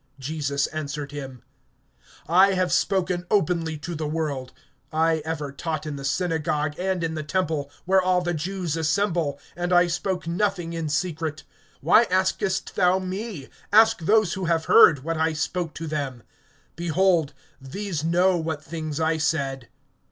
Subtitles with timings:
[0.19, 1.43] (20)Jesus answered him:
[2.27, 4.51] I have spoken openly to the world;
[4.91, 9.39] I ever taught in the synagogue, and in the temple, where all the Jews assemble;
[9.55, 11.43] and I spoke nothing in secret.
[11.85, 13.47] (21)Why askest thou me?
[13.71, 16.23] Ask those who have heard, what I spoke to them.
[16.75, 19.67] Behold, these know what things I said.